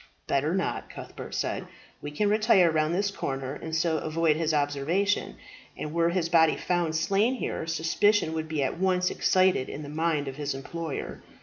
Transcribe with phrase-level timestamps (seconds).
[0.25, 1.67] "Better not," Cuthbert said.
[2.01, 5.35] "We can retire round this corner and so avoid his observation;
[5.77, 9.89] and were his body found slain here, suspicion would be at once excited in the
[9.89, 11.21] mind of his employer.